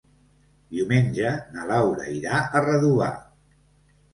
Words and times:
Diumenge 0.77 1.33
na 1.57 1.67
Laura 1.73 2.09
irà 2.17 2.41
a 2.61 2.65
Redovà. 2.67 3.11